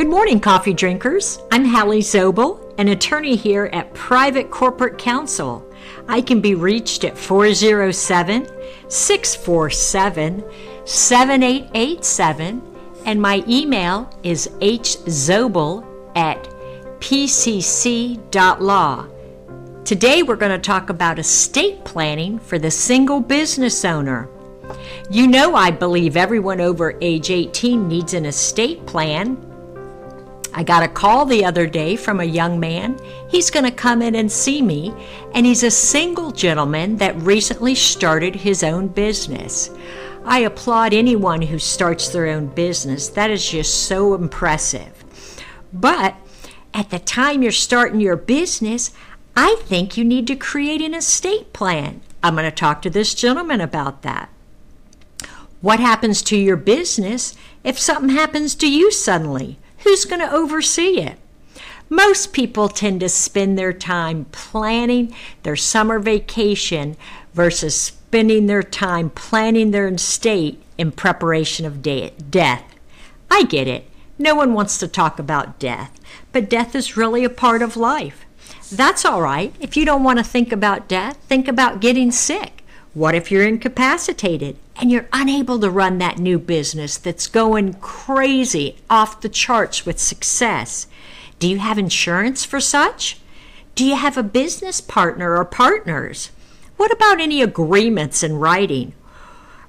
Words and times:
Good 0.00 0.08
morning, 0.08 0.40
coffee 0.40 0.72
drinkers. 0.72 1.38
I'm 1.52 1.66
Hallie 1.66 2.00
Zobel, 2.00 2.74
an 2.78 2.88
attorney 2.88 3.36
here 3.36 3.66
at 3.66 3.92
Private 3.92 4.50
Corporate 4.50 4.96
Counsel. 4.96 5.62
I 6.08 6.22
can 6.22 6.40
be 6.40 6.54
reached 6.54 7.04
at 7.04 7.18
407 7.18 8.48
647 8.88 10.42
7887, 10.86 12.62
and 13.04 13.20
my 13.20 13.44
email 13.46 14.10
is 14.22 14.48
hzobel 14.62 15.84
at 16.16 16.44
pcc.law. 17.00 19.06
Today, 19.84 20.22
we're 20.22 20.36
going 20.36 20.58
to 20.58 20.58
talk 20.58 20.88
about 20.88 21.18
estate 21.18 21.84
planning 21.84 22.38
for 22.38 22.58
the 22.58 22.70
single 22.70 23.20
business 23.20 23.84
owner. 23.84 24.30
You 25.10 25.26
know, 25.26 25.54
I 25.54 25.70
believe 25.70 26.16
everyone 26.16 26.62
over 26.62 26.96
age 27.02 27.30
18 27.30 27.86
needs 27.86 28.14
an 28.14 28.24
estate 28.24 28.86
plan. 28.86 29.49
I 30.52 30.62
got 30.64 30.82
a 30.82 30.88
call 30.88 31.26
the 31.26 31.44
other 31.44 31.66
day 31.66 31.96
from 31.96 32.20
a 32.20 32.24
young 32.24 32.58
man. 32.58 32.98
He's 33.28 33.50
going 33.50 33.64
to 33.64 33.70
come 33.70 34.02
in 34.02 34.14
and 34.14 34.30
see 34.30 34.62
me, 34.62 34.92
and 35.34 35.46
he's 35.46 35.62
a 35.62 35.70
single 35.70 36.32
gentleman 36.32 36.96
that 36.96 37.16
recently 37.20 37.74
started 37.74 38.34
his 38.34 38.62
own 38.62 38.88
business. 38.88 39.70
I 40.24 40.40
applaud 40.40 40.92
anyone 40.92 41.42
who 41.42 41.58
starts 41.58 42.08
their 42.08 42.26
own 42.26 42.48
business. 42.48 43.08
That 43.08 43.30
is 43.30 43.48
just 43.48 43.84
so 43.84 44.14
impressive. 44.14 45.04
But 45.72 46.16
at 46.74 46.90
the 46.90 46.98
time 46.98 47.42
you're 47.42 47.52
starting 47.52 48.00
your 48.00 48.16
business, 48.16 48.92
I 49.36 49.56
think 49.60 49.96
you 49.96 50.04
need 50.04 50.26
to 50.26 50.36
create 50.36 50.82
an 50.82 50.94
estate 50.94 51.52
plan. 51.52 52.02
I'm 52.22 52.34
going 52.34 52.44
to 52.44 52.50
talk 52.50 52.82
to 52.82 52.90
this 52.90 53.14
gentleman 53.14 53.60
about 53.60 54.02
that. 54.02 54.28
What 55.60 55.80
happens 55.80 56.22
to 56.22 56.36
your 56.36 56.56
business 56.56 57.34
if 57.62 57.78
something 57.78 58.10
happens 58.10 58.54
to 58.56 58.70
you 58.70 58.90
suddenly? 58.90 59.58
Who's 59.82 60.04
going 60.04 60.20
to 60.20 60.32
oversee 60.32 61.00
it? 61.00 61.18
Most 61.88 62.32
people 62.32 62.68
tend 62.68 63.00
to 63.00 63.08
spend 63.08 63.58
their 63.58 63.72
time 63.72 64.26
planning 64.26 65.14
their 65.42 65.56
summer 65.56 65.98
vacation 65.98 66.96
versus 67.34 67.74
spending 67.80 68.46
their 68.46 68.62
time 68.62 69.10
planning 69.10 69.70
their 69.70 69.88
estate 69.88 70.62
in 70.78 70.92
preparation 70.92 71.66
of 71.66 71.82
de- 71.82 72.12
death. 72.30 72.64
I 73.30 73.44
get 73.44 73.66
it. 73.66 73.88
No 74.18 74.34
one 74.34 74.54
wants 74.54 74.78
to 74.78 74.88
talk 74.88 75.18
about 75.18 75.58
death, 75.58 75.98
but 76.32 76.50
death 76.50 76.74
is 76.74 76.96
really 76.96 77.24
a 77.24 77.30
part 77.30 77.62
of 77.62 77.76
life. 77.76 78.26
That's 78.70 79.04
all 79.04 79.22
right. 79.22 79.54
If 79.58 79.76
you 79.76 79.84
don't 79.84 80.04
want 80.04 80.18
to 80.18 80.24
think 80.24 80.52
about 80.52 80.88
death, 80.88 81.16
think 81.28 81.48
about 81.48 81.80
getting 81.80 82.12
sick. 82.12 82.59
What 82.92 83.14
if 83.14 83.30
you're 83.30 83.46
incapacitated 83.46 84.56
and 84.74 84.90
you're 84.90 85.08
unable 85.12 85.60
to 85.60 85.70
run 85.70 85.98
that 85.98 86.18
new 86.18 86.40
business 86.40 86.96
that's 86.96 87.28
going 87.28 87.74
crazy 87.74 88.78
off 88.90 89.20
the 89.20 89.28
charts 89.28 89.86
with 89.86 90.00
success? 90.00 90.88
Do 91.38 91.48
you 91.48 91.58
have 91.58 91.78
insurance 91.78 92.44
for 92.44 92.58
such? 92.58 93.20
Do 93.76 93.84
you 93.84 93.94
have 93.94 94.18
a 94.18 94.24
business 94.24 94.80
partner 94.80 95.36
or 95.36 95.44
partners? 95.44 96.30
What 96.78 96.90
about 96.90 97.20
any 97.20 97.40
agreements 97.42 98.24
in 98.24 98.38
writing? 98.38 98.92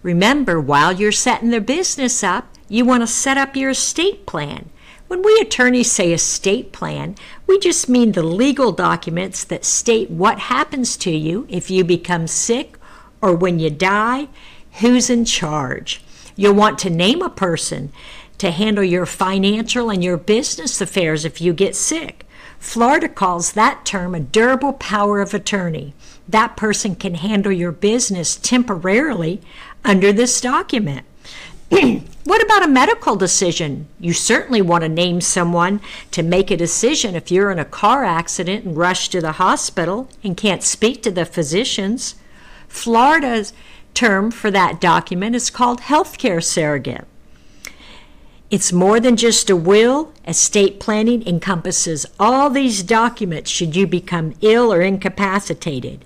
Remember, 0.02 0.60
while 0.60 0.92
you're 0.92 1.12
setting 1.12 1.52
the 1.52 1.62
business 1.62 2.24
up, 2.24 2.48
you 2.68 2.86
want 2.86 3.04
to 3.04 3.08
set 3.08 3.38
up 3.38 3.56
your 3.56 3.70
estate 3.70 4.26
plan. 4.26 4.72
When 5.08 5.22
we 5.22 5.38
attorneys 5.40 5.92
say 5.92 6.12
estate 6.12 6.72
plan, 6.72 7.16
we 7.46 7.60
just 7.60 7.88
mean 7.88 8.14
the 8.14 8.24
legal 8.24 8.72
documents 8.72 9.44
that 9.44 9.64
state 9.64 10.10
what 10.10 10.40
happens 10.40 10.98
to 10.98 11.12
you 11.12 11.46
if 11.50 11.70
you 11.70 11.84
become 11.84 12.26
sick 12.26 12.80
or 13.22 13.34
when 13.34 13.60
you 13.60 13.70
die, 13.70 14.28
who's 14.80 15.10
in 15.10 15.26
charge. 15.26 16.02
You'll 16.36 16.54
want 16.54 16.80
to 16.80 16.90
name 16.90 17.22
a 17.22 17.30
person 17.30 17.92
to 18.38 18.52
handle 18.52 18.84
your 18.84 19.06
financial 19.06 19.90
and 19.90 20.04
your 20.04 20.18
business 20.18 20.82
affairs 20.82 21.26
if 21.26 21.40
you 21.40 21.54
get 21.54 21.76
sick. 21.76 22.26
Florida 22.60 23.10
calls 23.10 23.54
that 23.54 23.86
term 23.86 24.16
a 24.16 24.20
durable 24.20 24.74
power 24.74 25.20
of 25.20 25.34
attorney. 25.34 25.94
That 26.28 26.56
person 26.56 26.96
can 26.96 27.16
handle 27.16 27.52
your 27.52 27.72
business 27.72 28.36
temporarily 28.36 29.42
under 29.84 30.14
this 30.14 30.40
document. 30.40 31.06
what 31.70 32.44
about 32.44 32.64
a 32.64 32.68
medical 32.68 33.16
decision? 33.16 33.88
You 34.00 34.14
certainly 34.14 34.62
want 34.62 34.84
to 34.84 34.90
name 34.90 35.22
someone 35.22 35.82
to 36.12 36.22
make 36.22 36.52
a 36.52 36.58
decision 36.58 37.16
if 37.16 37.32
you're 37.32 37.52
in 37.52 37.60
a 37.60 37.66
car 37.66 38.04
accident 38.04 38.66
and 38.66 38.78
rush 38.78 39.10
to 39.10 39.22
the 39.22 39.34
hospital 39.34 40.10
and 40.24 40.38
can't 40.38 40.64
speak 40.64 41.02
to 41.04 41.12
the 41.12 41.26
physicians. 41.26 42.16
Florida's 42.72 43.54
term 43.94 44.32
for 44.32 44.50
that 44.50 44.80
document 44.80 45.36
is 45.36 45.50
called 45.50 45.82
healthcare 45.82 46.44
surrogate. 46.44 47.06
It's 48.50 48.72
more 48.72 49.00
than 49.00 49.18
just 49.18 49.50
a 49.50 49.56
will. 49.56 50.14
Estate 50.26 50.80
planning 50.80 51.28
encompasses 51.28 52.06
all 52.20 52.50
these 52.50 52.82
documents 52.82 53.52
should 53.52 53.76
you 53.76 53.86
become 53.86 54.34
ill 54.42 54.74
or 54.74 54.82
incapacitated. 54.82 56.06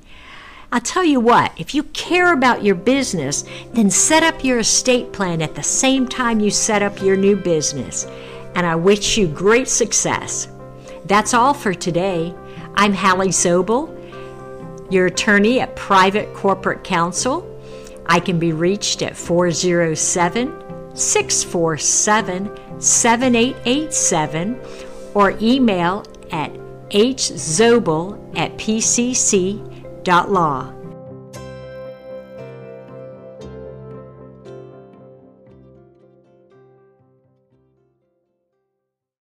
I'll 0.71 0.81
tell 0.81 1.03
you 1.03 1.19
what, 1.19 1.53
if 1.57 1.73
you 1.73 1.83
care 1.83 2.33
about 2.33 2.63
your 2.63 2.75
business, 2.75 3.45
then 3.73 3.89
set 3.89 4.23
up 4.23 4.43
your 4.43 4.59
estate 4.59 5.13
plan 5.13 5.41
at 5.41 5.55
the 5.55 5.63
same 5.63 6.07
time 6.07 6.39
you 6.39 6.49
set 6.49 6.81
up 6.81 7.01
your 7.01 7.15
new 7.15 7.35
business. 7.37 8.05
And 8.55 8.65
I 8.65 8.75
wish 8.75 9.17
you 9.17 9.27
great 9.27 9.69
success. 9.69 10.49
That's 11.05 11.33
all 11.33 11.53
for 11.53 11.73
today. 11.73 12.33
I'm 12.75 12.93
Hallie 12.93 13.29
Zobel 13.29 13.94
your 14.89 15.07
attorney 15.07 15.59
at 15.59 15.75
Private 15.75 16.33
Corporate 16.33 16.83
Counsel. 16.83 17.51
I 18.05 18.19
can 18.19 18.37
be 18.39 18.53
reached 18.53 19.01
at 19.01 19.17
407 19.17 20.95
647 20.95 22.81
7887 22.81 24.59
or 25.13 25.35
email 25.41 26.03
at 26.31 26.53
hzobel 26.89 28.37
at 28.37 28.55
pcc.law. 28.57 29.65